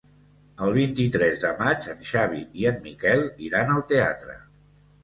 El 0.67 0.71
vint-i-tres 0.77 1.43
de 1.45 1.51
maig 1.59 1.87
en 1.93 2.01
Xavi 2.09 2.43
i 2.63 2.67
en 2.73 2.83
Miquel 2.89 3.23
iran 3.51 3.75
al 3.79 3.89
teatre. 3.95 4.43